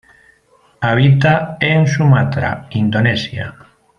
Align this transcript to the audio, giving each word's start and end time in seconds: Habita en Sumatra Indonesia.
Habita 0.81 1.57
en 1.59 1.85
Sumatra 1.85 2.65
Indonesia. 2.71 3.53